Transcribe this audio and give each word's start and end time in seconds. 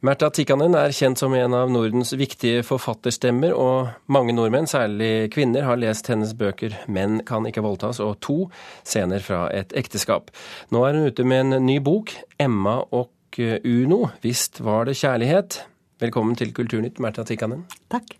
Märta 0.00 0.30
Tikkanen 0.32 0.72
er 0.80 0.94
kjent 0.96 1.20
som 1.20 1.34
en 1.36 1.52
av 1.52 1.68
Nordens 1.68 2.14
viktige 2.16 2.62
forfatterstemmer, 2.64 3.52
og 3.52 3.90
mange 4.08 4.32
nordmenn, 4.32 4.64
særlig 4.64 5.28
kvinner, 5.34 5.66
har 5.68 5.76
lest 5.76 6.06
hennes 6.08 6.32
bøker 6.32 6.72
'Menn 6.88 7.20
kan 7.28 7.44
ikke 7.44 7.60
voldtas' 7.60 8.00
og 8.00 8.16
'To 8.20 8.48
scener 8.82 9.20
fra 9.20 9.50
et 9.52 9.74
ekteskap'. 9.76 10.32
Nå 10.72 10.84
er 10.86 10.96
hun 10.96 11.06
ute 11.06 11.24
med 11.24 11.40
en 11.40 11.66
ny 11.66 11.76
bok, 11.84 12.14
'Emma 12.40 12.80
og 12.90 13.10
Uno 13.64 14.08
visst 14.22 14.64
var 14.64 14.84
det 14.84 14.96
kjærlighet'. 14.96 15.60
Velkommen 16.00 16.34
til 16.34 16.54
Kulturnytt, 16.54 16.98
Märta 16.98 17.22
Tikkanen. 17.22 17.66
Takk. 17.90 18.16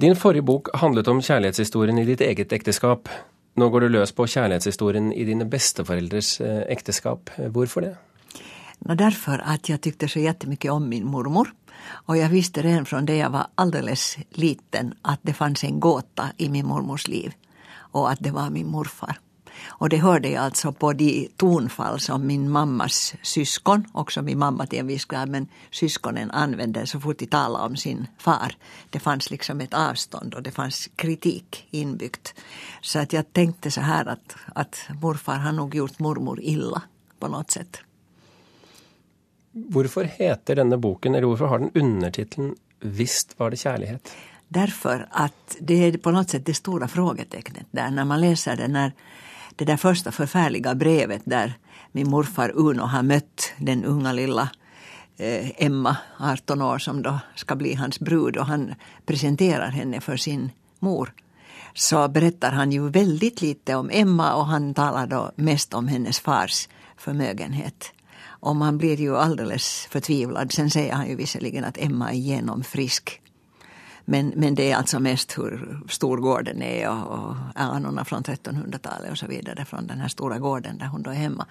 Din 0.00 0.14
forrige 0.14 0.46
bok 0.46 0.68
handlet 0.74 1.08
om 1.08 1.20
kjærlighetshistorien 1.20 1.98
i 1.98 2.04
ditt 2.04 2.20
eget 2.20 2.52
ekteskap. 2.52 3.08
Nå 3.56 3.68
går 3.68 3.80
du 3.80 3.88
løs 3.88 4.12
på 4.12 4.26
kjærlighetshistorien 4.26 5.12
i 5.12 5.24
dine 5.24 5.50
besteforeldres 5.50 6.40
eh, 6.40 6.62
ekteskap. 6.68 7.30
Hvorfor 7.50 7.80
det? 7.80 7.96
No 8.80 8.94
därför 8.94 9.38
att 9.44 9.68
jag 9.68 9.80
tyckte 9.80 10.08
så 10.08 10.18
jättemycket 10.18 10.72
om 10.72 10.88
min 10.88 11.06
mormor. 11.06 11.52
Och 11.88 12.16
jag 12.16 12.28
visste 12.28 12.62
redan 12.62 12.86
från 12.86 13.06
det 13.06 13.16
jag 13.16 13.30
var 13.30 13.46
alldeles 13.54 14.18
liten 14.30 14.94
att 15.02 15.20
det 15.22 15.32
fanns 15.32 15.64
en 15.64 15.80
gåta 15.80 16.28
i 16.36 16.48
min 16.48 16.66
mormors 16.66 17.08
liv. 17.08 17.32
Och 17.72 18.10
att 18.10 18.18
det 18.20 18.30
var 18.30 18.50
min 18.50 18.66
morfar. 18.66 19.18
Och 19.66 19.88
det 19.88 19.96
hörde 19.96 20.28
jag 20.28 20.44
alltså 20.44 20.72
på 20.72 20.92
de 20.92 21.28
tonfall 21.36 22.00
som 22.00 22.26
min 22.26 22.50
mammas 22.50 23.14
syskon, 23.22 23.84
också 23.92 24.22
min 24.22 24.38
mamma 24.38 24.66
till 24.66 24.78
en 24.78 24.86
viss 24.86 25.04
grad, 25.04 25.28
men 25.28 25.48
syskonen 25.70 26.30
använde 26.30 26.86
så 26.86 27.00
fort 27.00 27.18
de 27.18 27.26
talade 27.26 27.64
om 27.64 27.76
sin 27.76 28.06
far. 28.18 28.56
Det 28.90 29.00
fanns 29.00 29.30
liksom 29.30 29.60
ett 29.60 29.74
avstånd 29.74 30.34
och 30.34 30.42
det 30.42 30.50
fanns 30.50 30.88
kritik 30.96 31.68
inbyggt. 31.70 32.34
Så 32.80 32.98
att 32.98 33.12
jag 33.12 33.32
tänkte 33.32 33.70
så 33.70 33.80
här 33.80 34.06
att, 34.06 34.36
att 34.54 34.88
morfar 35.02 35.36
har 35.36 35.52
nog 35.52 35.74
gjort 35.74 35.98
mormor 35.98 36.40
illa 36.40 36.82
på 37.18 37.28
något 37.28 37.50
sätt. 37.50 37.80
Hvorfor 39.52 40.04
heter 40.04 40.56
denne 40.56 40.76
boken, 40.78 41.14
eller 41.14 41.26
hvorfor 41.26 41.46
har 41.46 41.58
den 41.58 41.70
undertittelen 41.74 42.54
'Visst 42.80 43.38
var 43.38 43.50
det 43.50 43.56
kjærlighet'? 43.56 44.10
Därför 44.48 45.08
att 45.10 45.56
det 45.60 45.74
är 45.74 45.98
på 45.98 46.10
något 46.10 46.30
sätt 46.30 46.46
det 46.46 46.54
stora 46.54 46.88
frågetecknet 46.88 47.66
där 47.70 47.90
när 47.90 48.04
man 48.04 48.20
läser 48.20 48.56
det 48.56 48.68
när 48.68 48.92
det 49.56 49.64
där 49.64 49.76
första 49.76 50.12
förfärliga 50.12 50.74
brevet 50.74 51.22
där 51.24 51.52
min 51.92 52.10
morfar 52.10 52.52
Uno 52.54 52.82
har 52.82 53.02
mött 53.02 53.52
den 53.58 53.84
unga 53.84 54.12
lilla 54.12 54.50
eh, 55.16 55.64
Emma, 55.64 55.96
18 56.18 56.62
år, 56.62 56.78
som 56.78 57.02
då 57.02 57.18
ska 57.34 57.56
bli 57.56 57.74
hans 57.74 58.00
brud 58.00 58.36
och 58.36 58.46
han 58.46 58.74
presenterar 59.06 59.68
henne 59.68 60.00
för 60.00 60.16
sin 60.16 60.50
mor 60.78 61.12
så 61.74 62.08
berättar 62.08 62.52
han 62.52 62.72
ju 62.72 62.88
väldigt 62.88 63.42
lite 63.42 63.74
om 63.74 63.90
Emma 63.92 64.34
och 64.34 64.46
han 64.46 64.74
talar 64.74 65.06
då 65.06 65.30
mest 65.34 65.74
om 65.74 65.88
hennes 65.88 66.20
fars 66.20 66.68
förmögenhet. 66.96 67.92
Och 68.22 68.56
man 68.56 68.78
blir 68.78 69.00
ju 69.00 69.16
alldeles 69.16 69.86
förtvivlad. 69.90 70.52
Sen 70.52 70.70
säger 70.70 70.92
han 70.92 71.08
ju 71.08 71.14
visserligen 71.14 71.64
att 71.64 71.78
Emma 71.78 72.10
är 72.10 72.16
genomfrisk. 72.16 73.20
Men, 74.04 74.32
men 74.36 74.54
det 74.54 74.72
är 74.72 74.76
alltså 74.76 75.00
mest 75.00 75.38
hur 75.38 75.80
stor 75.88 76.16
gården 76.18 76.62
är 76.62 76.88
och, 76.88 77.12
och 77.12 77.36
anorna 77.54 78.04
från 78.04 78.22
1300-talet 78.22 79.10
och 79.10 79.18
så 79.18 79.26
vidare 79.26 79.64
från 79.64 79.86
den 79.86 80.00
här 80.00 80.08
stora 80.08 80.38
gården 80.38 80.78
där 80.78 80.86
hon 80.86 81.02
då 81.02 81.10
är 81.10 81.14
hemma. 81.14 81.46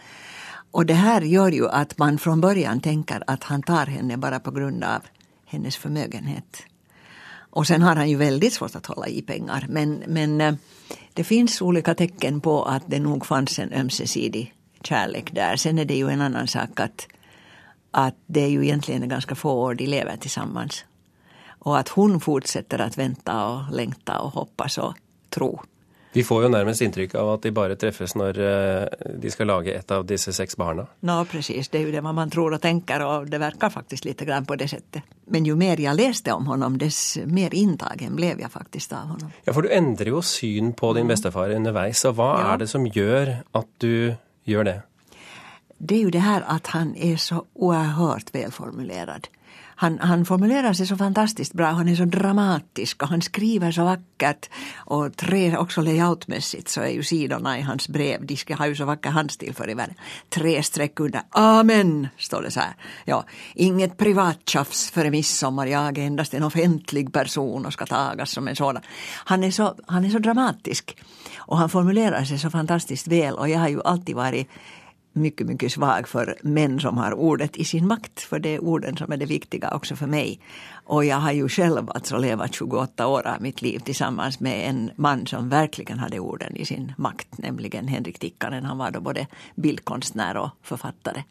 Och 0.71 0.85
det 0.85 0.93
här 0.93 1.21
gör 1.21 1.51
ju 1.51 1.69
att 1.69 1.97
man 1.97 2.17
från 2.17 2.41
början 2.41 2.79
tänker 2.79 3.23
att 3.27 3.43
han 3.43 3.61
tar 3.61 3.85
henne 3.85 4.17
bara 4.17 4.39
på 4.39 4.51
grund 4.51 4.83
av 4.83 5.01
hennes 5.45 5.77
förmögenhet. 5.77 6.63
Och 7.51 7.67
sen 7.67 7.81
har 7.81 7.95
han 7.95 8.09
ju 8.09 8.15
väldigt 8.15 8.53
svårt 8.53 8.75
att 8.75 8.85
hålla 8.85 9.07
i 9.07 9.21
pengar. 9.21 9.65
Men, 9.69 10.03
men 10.07 10.41
eh, 10.41 10.53
det 11.13 11.23
finns 11.23 11.61
olika 11.61 11.95
tecken 11.95 12.41
på 12.41 12.63
att 12.63 12.83
det 12.87 12.99
nog 12.99 13.25
fanns 13.25 13.59
en 13.59 13.73
ömsesidig 13.73 14.53
kärlek 14.83 15.33
där. 15.33 15.55
Sen 15.55 15.80
är 15.80 15.85
det 15.85 15.95
ju 15.95 16.09
en 16.09 16.22
annan 16.22 16.47
sak 16.47 16.80
att, 16.80 17.08
att 17.91 18.16
det 18.25 18.41
är 18.41 18.49
ju 18.49 18.63
egentligen 18.63 19.09
ganska 19.09 19.36
få 19.36 19.52
år 19.52 19.73
de 19.73 19.88
lever 19.88 20.17
tillsammans. 20.17 20.86
Och 21.59 21.77
att 21.77 21.89
hon 21.89 22.19
fortsätter 22.19 22.80
att 22.80 22.97
vänta 22.97 23.45
och 23.45 23.75
längta 23.75 24.19
och 24.19 24.31
hoppas 24.31 24.77
och 24.77 24.94
tro. 25.30 25.61
Vi 26.14 26.23
får 26.23 26.43
ju 26.43 26.49
närmast 26.49 26.81
intryck 26.81 27.15
av 27.15 27.30
att 27.30 27.42
de 27.42 27.52
bara 27.52 27.76
träffas 27.76 28.15
när 28.15 28.39
eh, 28.39 28.87
de 29.20 29.31
ska 29.31 29.43
laga 29.43 29.73
ett 29.73 29.92
av 29.92 30.05
dessa 30.05 30.31
sex 30.31 30.58
barnen. 30.58 30.86
Ja, 30.99 31.26
precis. 31.32 31.70
Det 31.70 31.77
är 31.77 31.82
ju 31.82 31.92
det 31.92 32.02
man 32.02 32.30
tror 32.30 32.53
och 32.53 32.61
tänker 32.61 33.05
och 33.05 33.27
det 33.27 33.37
verkar 33.37 33.70
faktiskt 33.70 34.05
lite 34.05 34.26
grann 34.26 34.45
på 34.45 34.55
det 34.55 34.67
sättet. 34.67 35.03
Men 35.26 35.45
ju 35.45 35.55
mer 35.55 35.80
jag 35.80 35.95
läste 35.95 36.32
om 36.33 36.48
honom, 36.48 36.77
dess 36.77 37.17
mer 37.26 37.55
intagen 37.55 38.15
blev 38.15 38.42
jag 38.42 38.52
faktiskt 38.52 38.93
av 38.93 38.99
honom. 38.99 39.32
Ja, 39.43 39.53
för 39.53 39.61
du 39.61 39.71
ändrar 39.71 40.05
ju 40.05 40.21
syn 40.21 40.73
på 40.73 40.93
din 40.93 41.08
bestefar 41.08 41.49
underveis. 41.49 42.05
Och 42.05 42.15
vad 42.15 42.39
ja. 42.39 42.53
är 42.53 42.58
det 42.58 42.67
som 42.67 42.87
gör 42.87 43.37
att 43.52 43.67
du 43.77 44.15
gör 44.49 44.64
det? 44.64 44.82
Det 45.77 45.95
är 45.95 45.99
ju 45.99 46.11
det 46.11 46.20
här 46.20 46.43
att 46.48 46.67
han 46.67 46.95
är 46.95 47.17
så 47.17 47.45
oerhört 47.54 48.36
välformulerad. 48.36 49.27
Han, 49.81 49.99
han 49.99 50.25
formulerar 50.25 50.73
sig 50.73 50.87
så 50.87 50.97
fantastiskt 50.97 51.53
bra, 51.53 51.67
han 51.67 51.89
är 51.89 51.95
så 51.95 52.05
dramatisk 52.05 53.03
och 53.03 53.09
han 53.09 53.21
skriver 53.21 53.71
så 53.71 53.83
vackert. 53.83 54.49
Och 54.75 55.17
tre, 55.17 55.57
också 55.57 55.81
layoutmässigt 55.81 56.69
så 56.69 56.81
är 56.81 56.89
ju 56.89 57.03
sidorna 57.03 57.59
i 57.59 57.61
hans 57.61 57.89
brev, 57.89 58.25
de 58.25 58.37
ska 58.37 58.55
ha 58.55 58.67
ju 58.67 58.75
så 58.75 58.85
vacker 58.85 59.09
handstil 59.09 59.53
för 59.55 59.69
i 59.69 59.73
världen. 59.73 59.95
Tre 60.29 60.63
streck 60.63 60.99
under 60.99 61.21
Amen, 61.29 62.07
står 62.17 62.41
det 62.41 62.51
så 62.51 62.59
här. 62.59 62.75
Ja, 63.05 63.25
inget 63.55 63.97
privattjafs 63.97 64.91
före 64.91 65.11
midsommar, 65.11 65.67
jag 65.67 65.97
är 65.97 66.05
endast 66.05 66.33
en 66.33 66.43
offentlig 66.43 67.13
person 67.13 67.65
och 67.65 67.73
ska 67.73 67.85
tagas 67.85 68.31
som 68.31 68.47
en 68.47 68.55
sådan. 68.55 68.81
Han 69.25 69.43
är 69.43 69.51
så, 69.51 69.75
han 69.87 70.05
är 70.05 70.09
så 70.09 70.19
dramatisk. 70.19 70.97
Och 71.37 71.57
han 71.57 71.69
formulerar 71.69 72.23
sig 72.23 72.39
så 72.39 72.49
fantastiskt 72.49 73.07
väl 73.07 73.35
och 73.35 73.49
jag 73.49 73.59
har 73.59 73.69
ju 73.69 73.81
alltid 73.83 74.15
varit 74.15 74.47
mycket, 75.19 75.47
mycket 75.47 75.71
svag 75.71 76.07
för 76.07 76.37
män 76.41 76.80
som 76.80 76.97
har 76.97 77.13
ordet 77.13 77.57
i 77.57 77.65
sin 77.65 77.87
makt. 77.87 78.19
För 78.19 78.39
det 78.39 78.55
är 78.55 78.63
orden 78.63 78.97
som 78.97 79.11
är 79.11 79.17
det 79.17 79.25
viktiga 79.25 79.71
också 79.71 79.95
för 79.95 80.07
mig. 80.07 80.39
Och 80.85 81.05
jag 81.05 81.17
har 81.17 81.31
ju 81.31 81.49
själv 81.49 81.89
alltså 81.89 82.17
levat 82.17 82.53
28 82.53 83.07
år 83.07 83.27
av 83.27 83.41
mitt 83.41 83.61
liv 83.61 83.79
tillsammans 83.79 84.39
med 84.39 84.69
en 84.69 84.91
man 84.95 85.27
som 85.27 85.49
verkligen 85.49 85.99
hade 85.99 86.19
orden 86.19 86.55
i 86.55 86.65
sin 86.65 86.93
makt. 86.97 87.37
Nämligen 87.37 87.87
Henrik 87.87 88.19
Tikkanen. 88.19 88.65
Han 88.65 88.77
var 88.77 88.91
då 88.91 88.99
både 88.99 89.27
bildkonstnär 89.55 90.37
och 90.37 90.49
författare. 90.61 91.23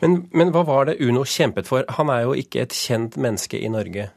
Men, 0.00 0.28
men 0.32 0.52
vad 0.52 0.66
var 0.66 0.84
det 0.84 0.96
Uno 1.00 1.24
kämpat 1.24 1.68
för? 1.68 1.84
Han 1.88 2.08
är 2.08 2.20
ju 2.20 2.34
inte 2.34 2.60
ett 2.60 2.72
känt 2.72 3.16
människa 3.16 3.56
i 3.56 3.68
Norge. 3.68 4.10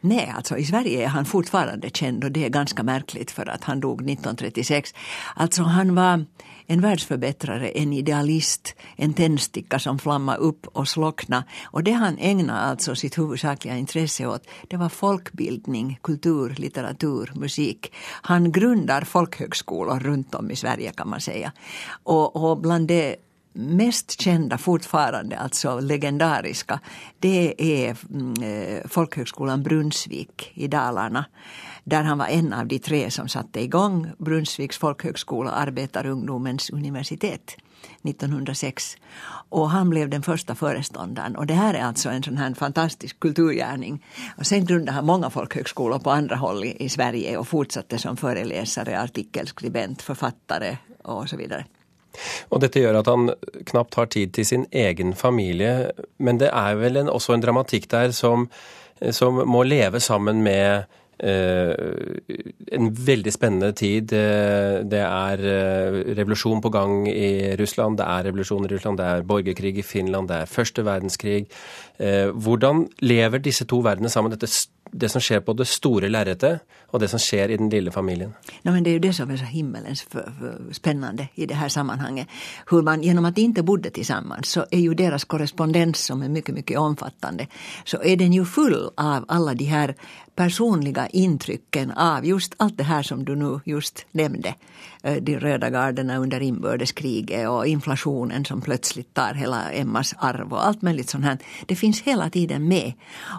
Nej, 0.00 0.32
alltså 0.36 0.56
i 0.56 0.64
Sverige 0.64 1.04
är 1.04 1.08
han 1.08 1.24
fortfarande 1.24 1.90
känd 1.90 2.24
och 2.24 2.32
det 2.32 2.44
är 2.44 2.48
ganska 2.48 2.82
märkligt 2.82 3.30
för 3.30 3.48
att 3.48 3.64
han 3.64 3.80
dog 3.80 4.00
1936. 4.00 4.94
Alltså 5.34 5.62
han 5.62 5.94
var 5.94 6.24
en 6.66 6.80
världsförbättrare, 6.80 7.68
en 7.68 7.92
idealist, 7.92 8.74
en 8.96 9.14
tändsticka 9.14 9.78
som 9.78 9.98
flammade 9.98 10.38
upp 10.38 10.66
och 10.66 10.88
slocknade. 10.88 11.44
Och 11.64 11.84
det 11.84 11.92
han 11.92 12.18
ägnade 12.18 12.60
alltså 12.60 12.94
sitt 12.94 13.18
huvudsakliga 13.18 13.76
intresse 13.76 14.26
åt, 14.26 14.46
det 14.68 14.76
var 14.76 14.88
folkbildning, 14.88 15.98
kultur, 16.02 16.54
litteratur, 16.58 17.32
musik. 17.34 17.92
Han 18.22 18.52
grundar 18.52 19.02
folkhögskolor 19.02 20.00
runt 20.00 20.34
om 20.34 20.50
i 20.50 20.56
Sverige 20.56 20.92
kan 20.92 21.08
man 21.08 21.20
säga. 21.20 21.52
Och, 22.02 22.36
och 22.36 22.60
bland 22.60 22.88
det 22.88 23.16
mest 23.52 24.20
kända 24.20 24.58
fortfarande, 24.58 25.38
alltså 25.38 25.80
legendariska, 25.80 26.80
det 27.18 27.54
är 27.58 27.96
mm, 28.10 28.34
eh, 28.42 28.88
Folkhögskolan 28.88 29.62
Brunnsvik 29.62 30.52
i 30.54 30.68
Dalarna. 30.68 31.24
Där 31.84 32.02
han 32.02 32.18
var 32.18 32.26
en 32.26 32.52
av 32.52 32.66
de 32.66 32.78
tre 32.78 33.10
som 33.10 33.28
satte 33.28 33.60
igång 33.60 34.10
Brunnsviks 34.18 34.78
folkhögskola, 34.78 35.50
arbetarungdomens 35.50 36.70
universitet. 36.70 37.56
1906. 38.02 38.96
Och 39.48 39.70
han 39.70 39.90
blev 39.90 40.08
den 40.08 40.22
första 40.22 40.54
föreståndaren. 40.54 41.36
Och 41.36 41.46
det 41.46 41.54
här 41.54 41.74
är 41.74 41.82
alltså 41.82 42.08
en 42.08 42.22
sån 42.22 42.36
här 42.36 42.54
fantastisk 42.54 43.20
kulturgärning. 43.20 44.04
Och 44.36 44.46
sen 44.46 44.64
grundade 44.64 44.92
han 44.92 45.06
många 45.06 45.30
folkhögskolor 45.30 45.98
på 45.98 46.10
andra 46.10 46.36
håll 46.36 46.64
i, 46.64 46.84
i 46.84 46.88
Sverige 46.88 47.36
och 47.36 47.48
fortsatte 47.48 47.98
som 47.98 48.16
föreläsare, 48.16 49.00
artikelskribent, 49.00 50.02
författare 50.02 50.76
och 51.02 51.28
så 51.28 51.36
vidare. 51.36 51.64
Och 52.48 52.60
detta 52.60 52.78
gör 52.78 52.94
att 52.94 53.06
han 53.06 53.34
knappt 53.66 53.94
har 53.94 54.06
tid 54.06 54.34
till 54.34 54.46
sin 54.46 54.66
egen 54.70 55.14
familj. 55.14 55.86
Men 56.16 56.38
det 56.38 56.48
är 56.48 56.74
väl 56.74 56.96
en, 56.96 57.08
också 57.08 57.32
en 57.32 57.40
dramatik 57.40 57.90
där 57.90 58.10
som, 58.10 58.48
som 59.10 59.34
må 59.34 59.62
leva 59.62 60.00
sammen 60.00 60.42
med 60.42 60.76
Eh, 60.78 60.84
Eh, 61.18 61.74
en 62.66 62.94
väldigt 62.94 63.34
spännande 63.34 63.72
tid. 63.72 64.12
Eh, 64.12 64.18
det 64.84 64.98
är 64.98 65.38
eh, 65.38 66.14
revolution 66.14 66.62
på 66.62 66.68
gång 66.68 67.08
i 67.08 67.56
Ryssland, 67.56 67.96
det 67.96 68.02
är 68.02 68.24
revolution 68.24 68.64
i 68.64 68.68
Ryssland, 68.68 68.98
det 68.98 69.04
är 69.04 69.22
borgerkrig 69.22 69.78
i 69.78 69.82
Finland, 69.82 70.28
det 70.28 70.34
är 70.34 70.46
första 70.46 70.82
världskrig. 70.82 71.50
Eh, 71.96 72.08
Hur 72.08 72.88
lever 72.98 73.38
dessa 73.38 73.64
två 73.64 73.80
världar 73.80 74.08
samman? 74.08 74.30
dette, 74.30 74.46
det 74.90 75.08
som 75.08 75.20
sker 75.20 75.40
på 75.40 75.52
det 75.52 75.64
stora 75.64 76.08
lerretet 76.08 76.60
och 76.86 77.00
det 77.00 77.08
som 77.08 77.18
sker 77.18 77.48
i 77.48 77.56
den 77.56 77.70
lilla 77.70 77.90
familjen. 77.90 78.34
No, 78.62 78.70
men 78.70 78.84
det 78.84 78.90
är 78.90 78.92
ju 78.92 78.98
det 78.98 79.12
som 79.12 79.30
är 79.30 79.36
så 79.36 79.44
himmelens 79.44 80.06
spännande 80.72 81.28
i 81.34 81.46
det 81.46 81.54
här 81.54 81.68
sammanhanget. 81.68 82.28
Hur 82.70 82.82
man 82.82 83.02
genom 83.02 83.24
att 83.24 83.38
inte 83.38 83.62
bodde 83.62 83.90
tillsammans 83.90 84.48
så 84.48 84.66
är 84.70 84.78
ju 84.78 84.94
deras 84.94 85.24
korrespondens 85.24 86.04
som 86.04 86.22
är 86.22 86.28
mycket, 86.28 86.54
mycket 86.54 86.78
omfattande 86.78 87.46
så 87.84 88.02
är 88.02 88.16
den 88.16 88.32
ju 88.32 88.44
full 88.44 88.90
av 88.96 89.24
alla 89.28 89.54
de 89.54 89.64
här 89.64 89.94
personliga 90.34 91.06
intrycken 91.06 91.90
av 91.90 92.26
just 92.26 92.54
allt 92.56 92.76
det 92.76 92.84
här 92.84 93.02
som 93.02 93.24
du 93.24 93.36
nu 93.36 93.60
just 93.64 94.06
nämnde. 94.12 94.54
Eh, 95.02 95.16
de 95.22 95.38
röda 95.38 95.70
garderna 95.70 96.16
under 96.16 96.40
inbördeskriget 96.40 97.48
och 97.48 97.66
inflationen 97.66 98.44
som 98.44 98.60
plötsligt 98.60 99.14
tar 99.14 99.34
hela 99.34 99.70
Emmas 99.70 100.14
arv 100.18 100.52
och 100.52 100.66
allt 100.66 100.82
möjligt 100.82 101.10
sånt 101.10 101.24
här. 101.24 101.38
Det 101.66 101.76
finns 101.76 102.00
hela 102.00 102.30
tiden 102.30 102.68
med. 102.68 102.92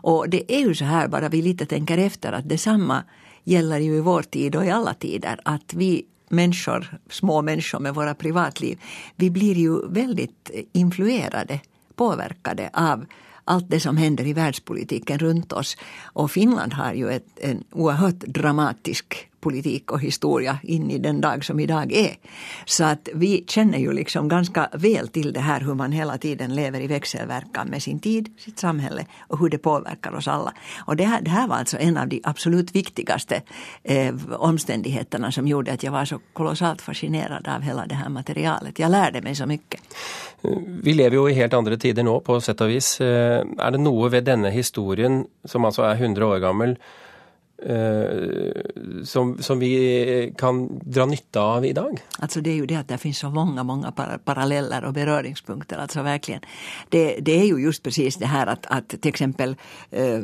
Och 0.04 0.30
det 0.30 0.54
är 0.54 0.60
ju 0.60 0.76
så 0.76 0.86
här, 0.86 1.08
bara 1.08 1.30
vi 1.30 1.42
lite 1.42 1.66
tänker 1.66 1.98
efter, 1.98 2.32
att 2.32 2.50
detsamma 2.50 3.04
gäller 3.44 3.80
ju 3.80 3.96
i 3.96 4.02
vår 4.02 4.22
tid 4.22 4.56
och 4.56 4.66
i 4.66 4.70
alla 4.70 4.94
tider. 4.94 5.40
Att 5.46 5.74
vi 5.74 6.06
människor, 6.30 6.98
små 7.10 7.42
människor 7.42 7.80
med 7.80 7.96
våra 7.96 8.16
privatliv, 8.16 8.80
vi 9.16 9.30
blir 9.30 9.56
ju 9.56 9.88
väldigt 9.88 10.52
influerade, 10.72 11.60
påverkade 11.96 12.70
av 12.74 13.06
allt 13.46 13.70
det 13.70 13.80
som 13.80 13.98
händer 13.98 14.28
i 14.28 14.34
världspolitiken 14.34 15.20
runt 15.20 15.54
oss. 15.54 15.78
Och 16.04 16.32
Finland 16.32 16.74
har 16.74 16.94
ju 16.94 17.10
ett, 17.10 17.28
en 17.36 17.64
oerhört 17.72 18.20
dramatisk 18.20 19.30
politik 19.44 19.92
och 19.92 20.02
historia 20.02 20.58
in 20.64 20.92
i 20.92 20.98
den 20.98 21.22
dag 21.22 21.46
som 21.46 21.60
idag 21.60 21.92
är. 21.92 22.16
Så 22.66 22.84
att 22.84 23.10
vi 23.14 23.44
känner 23.48 23.78
ju 23.78 23.94
liksom 23.94 24.28
ganska 24.28 24.70
väl 24.74 25.08
till 25.08 25.34
det 25.34 25.40
här 25.40 25.60
hur 25.62 25.74
man 25.74 25.92
hela 25.92 26.18
tiden 26.18 26.56
lever 26.56 26.82
i 26.82 26.88
växelverkan 26.88 27.68
med 27.68 27.84
sin 27.84 28.00
tid, 28.00 28.30
sitt 28.38 28.60
samhälle 28.60 29.06
och 29.28 29.40
hur 29.40 29.50
det 29.50 29.58
påverkar 29.58 30.16
oss 30.16 30.28
alla. 30.28 30.54
Och 30.86 30.96
det 30.96 31.04
här, 31.04 31.22
det 31.22 31.30
här 31.30 31.48
var 31.48 31.56
alltså 31.56 31.78
en 31.78 31.98
av 31.98 32.08
de 32.08 32.22
absolut 32.24 32.76
viktigaste 32.76 33.42
eh, 33.84 34.16
omständigheterna 34.38 35.32
som 35.32 35.48
gjorde 35.48 35.74
att 35.74 35.84
jag 35.84 35.92
var 35.92 36.06
så 36.06 36.20
kolossalt 36.34 36.82
fascinerad 36.82 37.48
av 37.48 37.62
hela 37.62 37.86
det 37.86 37.96
här 37.96 38.10
materialet. 38.10 38.80
Jag 38.80 38.92
lärde 38.92 39.22
mig 39.22 39.36
så 39.36 39.46
mycket. 39.46 39.82
Vi 40.84 40.94
lever 40.94 41.18
ju 41.18 41.30
i 41.30 41.34
helt 41.34 41.54
andra 41.54 41.78
tider 41.78 42.04
nu 42.04 42.20
på 42.20 42.42
sätt 42.42 42.62
och 42.62 42.70
vis. 42.70 43.02
Eh, 43.02 43.46
är 43.58 43.72
det 43.72 43.78
något 43.78 44.14
vid 44.14 44.24
denna 44.24 44.50
historien 44.50 45.26
som 45.46 45.66
alltså 45.66 45.82
är 45.82 45.96
hundra 45.96 46.28
år 46.28 46.40
gammal 46.40 46.76
Eh, 47.66 49.04
som, 49.04 49.38
som 49.38 49.60
vi 49.60 50.34
kan 50.38 50.80
dra 50.82 51.06
nytta 51.06 51.42
av 51.42 51.66
idag? 51.66 52.00
Alltså 52.20 52.42
det 52.42 52.50
är 52.50 52.56
ju 52.56 52.66
det 52.66 52.76
att 52.76 52.88
det 52.88 52.98
finns 52.98 53.18
så 53.18 53.30
många, 53.30 53.64
många 53.64 53.92
paralleller 54.26 54.84
och 54.84 54.94
beröringspunkter. 54.94 55.78
Alltså 55.78 56.02
verkligen. 56.02 56.42
Det, 56.90 57.18
det 57.20 57.40
är 57.40 57.46
ju 57.46 57.58
just 57.58 57.84
precis 57.84 58.16
det 58.16 58.26
här 58.26 58.48
att, 58.48 58.66
att 58.66 58.90
till 58.90 59.10
exempel 59.10 59.56
eh, 59.92 60.04
eh 60.04 60.24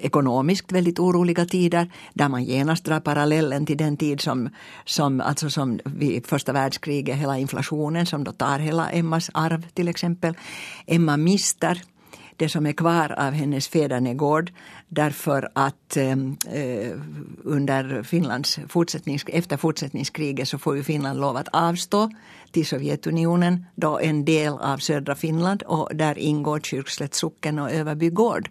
ekonomiskt 0.00 0.72
väldigt 0.72 0.98
oroliga 0.98 1.46
tider 1.46 1.90
där 2.14 2.28
man 2.28 2.44
genast 2.44 2.84
drar 2.84 3.00
parallellen 3.00 3.66
till 3.66 3.76
den 3.76 3.96
tid 3.96 4.20
som, 4.20 4.48
som, 4.84 5.20
alltså 5.20 5.50
som 5.50 5.80
vid 5.84 6.26
första 6.26 6.52
världskriget, 6.52 7.16
hela 7.16 7.38
inflationen 7.38 8.06
som 8.06 8.24
då 8.24 8.32
tar 8.32 8.58
hela 8.58 8.90
Emmas 8.90 9.30
arv 9.34 9.66
till 9.74 9.88
exempel. 9.88 10.34
Emma 10.86 11.16
mister 11.16 11.82
det 12.40 12.48
som 12.48 12.66
är 12.66 12.72
kvar 12.72 13.12
av 13.18 13.32
hennes 13.32 13.68
fädernegård 13.68 14.52
därför 14.88 15.48
att 15.52 15.96
ehm, 15.96 16.36
eh, 16.52 16.92
under 17.44 18.02
Finlands 18.02 18.58
fortsättnings, 18.68 19.24
efter 19.28 19.56
fortsättningskriget 19.56 20.48
så 20.48 20.58
får 20.58 20.76
ju 20.76 20.82
Finland 20.82 21.20
lov 21.20 21.36
att 21.36 21.48
avstå 21.52 22.10
till 22.52 22.66
Sovjetunionen 22.66 23.66
då 23.74 23.98
en 23.98 24.24
del 24.24 24.52
av 24.52 24.78
södra 24.78 25.14
Finland 25.14 25.62
och 25.62 25.90
där 25.94 26.18
ingår 26.18 26.60
Kyrkslätt 26.60 27.14
socken 27.14 27.58
och 27.58 27.70
Överby 27.70 28.10
gård. 28.10 28.48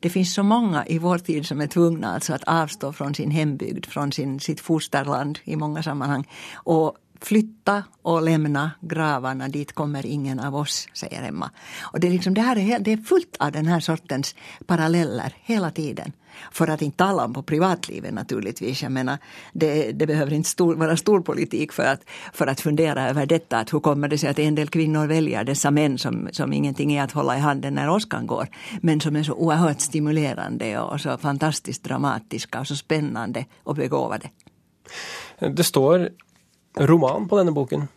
Det 0.00 0.10
finns 0.10 0.34
så 0.34 0.42
många 0.42 0.86
i 0.86 0.98
vår 0.98 1.18
tid 1.18 1.46
som 1.46 1.60
är 1.60 1.66
tvungna 1.66 2.14
alltså 2.14 2.34
att 2.34 2.44
avstå 2.44 2.92
från 2.92 3.14
sin 3.14 3.30
hembygd, 3.30 3.86
från 3.86 4.12
sin, 4.12 4.40
sitt 4.40 4.60
fosterland 4.60 5.38
i 5.44 5.56
många 5.56 5.82
sammanhang 5.82 6.28
och 6.54 6.96
flytta 7.20 7.84
och 8.02 8.22
lämna 8.22 8.70
gravarna, 8.80 9.48
dit 9.48 9.72
kommer 9.72 10.06
ingen 10.06 10.40
av 10.40 10.56
oss, 10.56 10.88
säger 10.92 11.22
Emma. 11.22 11.50
Och 11.80 12.00
det, 12.00 12.06
är 12.06 12.10
liksom, 12.10 12.34
det, 12.34 12.40
här 12.40 12.58
är, 12.58 12.78
det 12.78 12.92
är 12.92 12.96
fullt 12.96 13.36
av 13.38 13.52
den 13.52 13.66
här 13.66 13.80
sortens 13.80 14.34
paralleller 14.66 15.36
hela 15.42 15.70
tiden. 15.70 16.12
För 16.52 16.68
att 16.68 16.82
inte 16.82 16.96
tala 16.96 17.24
om 17.24 17.34
på 17.34 17.42
privatlivet 17.42 18.14
naturligtvis. 18.14 18.82
Jag 18.82 18.92
menar, 18.92 19.18
det, 19.52 19.92
det 19.92 20.06
behöver 20.06 20.32
inte 20.32 20.48
stor, 20.48 20.74
vara 20.74 20.96
stor 20.96 21.20
politik 21.20 21.72
för 21.72 21.84
att, 21.84 22.00
för 22.32 22.46
att 22.46 22.60
fundera 22.60 23.08
över 23.08 23.26
detta. 23.26 23.58
Att 23.58 23.72
hur 23.72 23.80
kommer 23.80 24.08
det 24.08 24.18
sig 24.18 24.30
att 24.30 24.38
en 24.38 24.54
del 24.54 24.68
kvinnor 24.68 25.06
väljer 25.06 25.44
dessa 25.44 25.70
män 25.70 25.98
som, 25.98 26.28
som 26.32 26.52
ingenting 26.52 26.92
är 26.92 27.02
att 27.02 27.12
hålla 27.12 27.36
i 27.36 27.40
handen 27.40 27.74
när 27.74 27.90
åskan 27.90 28.26
går. 28.26 28.48
Men 28.80 29.00
som 29.00 29.16
är 29.16 29.22
så 29.22 29.32
oerhört 29.32 29.80
stimulerande 29.80 30.78
och 30.78 31.00
så 31.00 31.18
fantastiskt 31.18 31.84
dramatiska 31.84 32.60
och 32.60 32.66
så 32.66 32.76
spännande 32.76 33.44
och 33.62 33.74
begåvade. 33.74 34.30
Det 35.38 35.64
står 35.64 36.10
roman 36.78 37.28
på 37.28 37.36
denna 37.36 37.52
boken? 37.52 37.88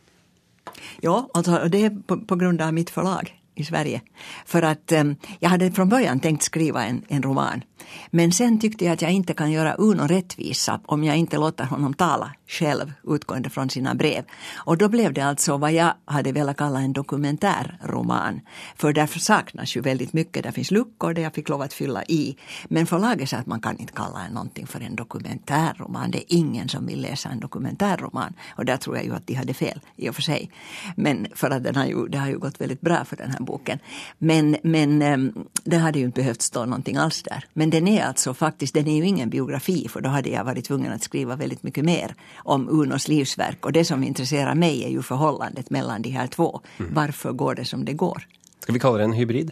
Ja, 1.00 1.30
alltså 1.34 1.52
det 1.70 1.86
är 1.86 1.90
på, 2.08 2.18
på 2.18 2.36
grund 2.36 2.62
av 2.62 2.74
mitt 2.74 2.90
förlag 2.90 3.41
i 3.56 3.64
Sverige. 3.64 4.02
För 4.46 4.62
att 4.62 4.92
um, 4.92 5.16
jag 5.40 5.50
hade 5.50 5.72
från 5.72 5.90
början 5.90 6.20
tänkt 6.20 6.44
skriva 6.44 6.86
en, 6.86 7.04
en 7.08 7.24
roman. 7.24 7.64
Men 8.10 8.32
sen 8.32 8.60
tyckte 8.60 8.86
jag 8.86 8.94
att 8.94 9.02
jag 9.02 9.12
inte 9.12 9.34
kan 9.34 9.52
göra 9.52 9.74
Uno 9.74 10.08
rättvisa 10.08 10.80
om 10.86 11.04
jag 11.04 11.18
inte 11.18 11.38
låter 11.38 11.64
honom 11.64 11.94
tala 11.94 12.32
själv 12.48 12.94
utgående 13.04 13.50
från 13.50 13.70
sina 13.70 13.96
brev. 13.96 14.24
Och 14.56 14.78
då 14.78 14.90
blev 14.90 15.14
det 15.14 15.22
alltså 15.22 15.58
vad 15.58 15.72
jag 15.72 15.94
hade 16.06 16.32
velat 16.32 16.58
kalla 16.58 16.80
en 16.80 16.94
dokumentärroman. 16.94 18.42
För 18.76 18.94
därför 18.94 19.20
saknas 19.20 19.76
ju 19.76 19.82
väldigt 19.82 20.14
mycket. 20.14 20.44
där 20.44 20.52
finns 20.52 20.72
luckor 20.72 21.14
där 21.14 21.22
jag 21.22 21.34
fick 21.34 21.50
lov 21.50 21.62
att 21.62 21.74
fylla 21.74 22.04
i. 22.04 22.38
Men 22.66 22.86
förlaget 22.86 23.30
sa 23.30 23.38
att 23.38 23.46
man 23.46 23.62
kan 23.62 23.78
inte 23.78 23.94
kalla 23.94 24.28
någonting 24.30 24.68
för 24.68 24.82
en 24.82 24.96
dokumentärroman. 24.96 26.12
Det 26.12 26.18
är 26.18 26.38
ingen 26.38 26.70
som 26.70 26.86
vill 26.86 27.02
läsa 27.02 27.30
en 27.30 27.40
dokumentärroman. 27.40 28.34
Och 28.58 28.66
där 28.66 28.78
tror 28.78 28.96
jag 28.96 29.06
ju 29.06 29.14
att 29.14 29.28
de 29.28 29.34
hade 29.34 29.54
fel 29.54 29.80
i 29.96 30.10
och 30.10 30.16
för 30.16 30.22
sig. 30.22 30.52
Men 30.96 31.28
för 31.36 31.50
att 31.50 31.64
den 31.64 31.76
har 31.76 31.86
ju, 31.86 32.08
det 32.08 32.18
har 32.18 32.28
ju 32.28 32.40
gått 32.40 32.62
väldigt 32.62 32.82
bra 32.82 33.06
för 33.06 33.18
den 33.18 33.32
här 33.32 33.40
boken. 33.46 33.80
Men, 34.18 34.58
men 34.64 35.02
ehm, 35.02 35.34
det 35.64 35.78
hade 35.78 36.00
ju 36.00 36.06
inte 36.06 36.22
behövt 36.22 36.42
stå 36.42 36.66
någonting 36.66 36.98
alls 36.98 37.24
där. 37.24 37.46
Men 37.54 37.70
den 37.70 37.88
är 37.88 38.04
alltså 38.04 38.34
faktiskt, 38.34 38.74
den 38.74 38.88
är 38.88 38.98
ju 38.98 39.06
ingen 39.06 39.30
biografi 39.30 39.88
för 39.88 40.02
då 40.02 40.10
hade 40.10 40.30
jag 40.30 40.44
varit 40.44 40.66
tvungen 40.66 40.92
att 40.92 41.04
skriva 41.04 41.36
väldigt 41.36 41.64
mycket 41.64 41.86
mer 41.86 42.16
om 42.36 42.70
Unos 42.70 43.08
livsverk. 43.08 43.66
Och 43.66 43.72
det 43.72 43.86
som 43.86 44.04
intresserar 44.04 44.56
mig 44.56 44.84
är 44.84 44.90
ju 44.90 45.02
förhållandet 45.02 45.70
mellan 45.70 46.02
de 46.02 46.10
här 46.10 46.28
två. 46.28 46.62
Mm. 46.78 46.94
Varför 46.94 47.32
går 47.32 47.56
det 47.56 47.66
som 47.66 47.86
det 47.86 47.94
går? 47.94 48.28
Ska 48.60 48.74
vi 48.74 48.80
kalla 48.80 48.98
det 48.98 49.04
en 49.04 49.14
hybrid? 49.14 49.52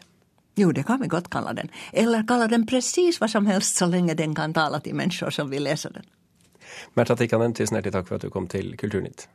Jo, 0.56 0.72
det 0.72 0.84
kan 0.84 1.02
vi 1.02 1.08
gott 1.08 1.30
kalla 1.30 1.54
den. 1.54 1.70
Eller 1.94 2.28
kalla 2.28 2.48
den 2.48 2.68
precis 2.68 3.20
vad 3.20 3.30
som 3.30 3.46
helst 3.46 3.76
så 3.76 3.86
länge 3.86 4.14
den 4.14 4.36
kan 4.36 4.54
tala 4.54 4.80
till 4.80 4.96
människor 4.96 5.30
som 5.30 5.50
vill 5.50 5.64
läsa 5.64 5.90
den. 5.90 6.04
Märta 6.94 7.16
Tikkanen, 7.16 7.54
tusen 7.54 7.76
hjärtligt 7.76 7.94
tack 7.94 8.08
för 8.08 8.16
att 8.16 8.22
du 8.22 8.30
kom 8.30 8.48
till 8.48 8.78
Kulturnytt. 8.78 9.30